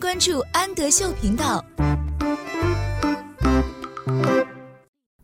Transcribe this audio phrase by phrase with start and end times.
[0.00, 1.62] 关注安德秀频道。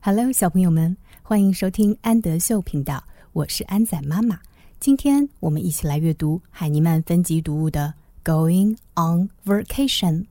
[0.03, 3.03] Hello，小朋友们，欢迎收听安德秀频道，
[3.33, 4.39] 我是安仔妈妈。
[4.79, 7.95] 今天我们一起来阅读海尼曼分级读物的
[8.31, 10.27] 《Going on Vacation》。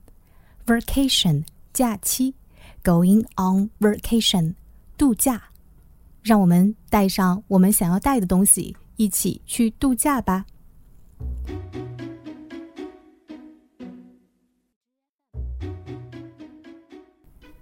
[0.64, 1.42] Vacation
[1.72, 2.32] 假期
[2.84, 4.54] ，Going on Vacation
[4.96, 5.42] 度假。
[6.22, 10.46] 让我们带上我们想要带的东西，一起去度假吧。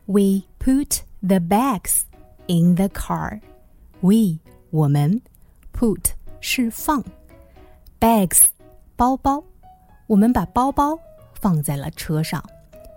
[0.05, 2.03] We put the bags
[2.47, 3.41] in the car.
[4.01, 4.39] We
[4.71, 5.21] 我们
[5.73, 6.11] put
[6.41, 7.03] 是放
[7.99, 8.43] bags
[8.95, 9.43] 包包，
[10.07, 10.97] 我们把包包
[11.33, 12.43] 放在了车上。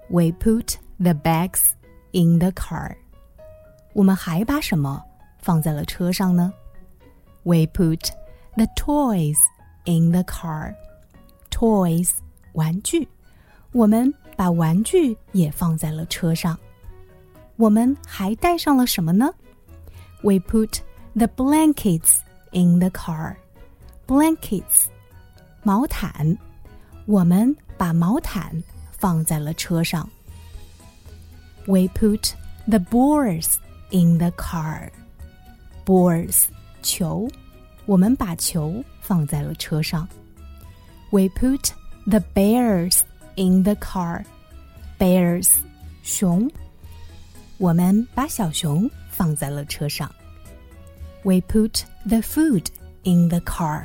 [0.09, 1.60] We put the bags
[2.12, 2.96] in the car.
[3.92, 5.02] 我们还把什么
[5.38, 6.52] 放在了车上呢？
[7.42, 8.10] We put
[8.56, 9.38] the toys
[9.84, 10.74] in the car.
[11.51, 12.10] Toys
[12.52, 13.09] 玩具，
[13.73, 16.59] 我们把玩具也放在了车上。
[17.57, 19.32] 我们还带上了什么呢？
[20.23, 20.80] We put
[21.15, 22.16] the blankets
[22.52, 23.37] in the car.
[24.07, 24.87] Blankets，
[25.62, 26.37] 毛毯。
[27.07, 28.62] 我们把毛毯
[28.93, 30.09] 放在了车上。
[31.66, 32.32] We put
[32.66, 33.57] the balls
[33.90, 34.90] in the car.
[35.85, 36.45] Balls，
[36.82, 37.29] 球。
[37.87, 40.09] 我们把球放在了车上。
[41.10, 41.71] We put
[42.07, 43.01] the bears
[43.37, 44.24] in the car.
[44.98, 45.51] Bears，
[46.02, 46.51] 熊。
[47.58, 50.10] 我们把小熊放在了车上。
[51.24, 52.68] We put the food
[53.04, 53.84] in the car.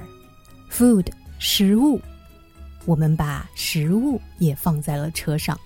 [0.70, 2.00] Food 食物，
[2.84, 5.58] 我们把食物也放在了车上。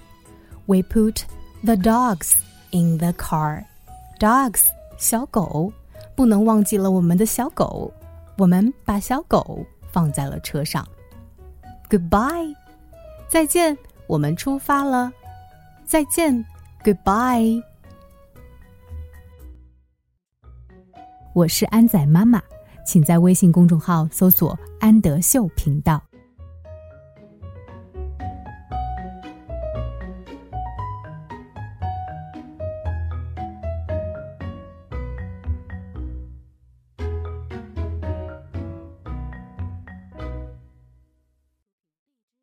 [0.66, 1.22] We put
[1.62, 2.34] the dogs
[2.70, 3.64] in the car.
[4.18, 4.62] Dogs
[4.98, 5.72] 小狗，
[6.14, 7.92] 不能忘记了我们的小狗。
[8.38, 10.86] 我们把小狗放在了车上。
[11.88, 12.54] Goodbye，
[13.28, 15.12] 再见，我们出发了。
[15.84, 16.44] 再见
[16.82, 17.62] ，Goodbye。
[21.36, 22.40] 我是安仔妈妈，
[22.86, 26.02] 请在微信公众号搜索“安德秀频道”。